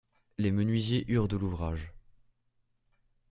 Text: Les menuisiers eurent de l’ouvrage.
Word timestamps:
Les 0.39 0.49
menuisiers 0.49 1.05
eurent 1.09 1.27
de 1.27 1.37
l’ouvrage. 1.37 1.93